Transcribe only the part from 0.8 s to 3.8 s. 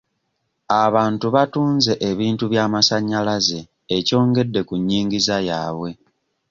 Abantu batunze ebintu by'amasannyalaze